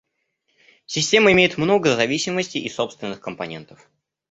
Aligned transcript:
Система 0.87 1.31
имеет 1.31 1.59
много 1.59 1.89
зависимостей 1.95 2.59
и 2.59 2.69
собственных 2.69 3.21
компонентов 3.21 3.87